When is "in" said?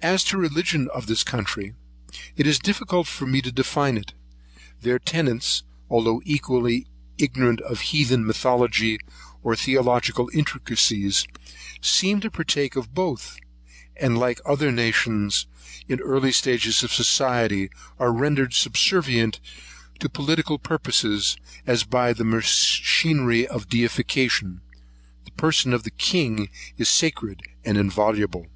15.86-15.98